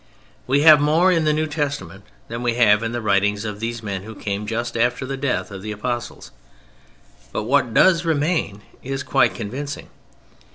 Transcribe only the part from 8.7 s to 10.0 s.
is quite convincing.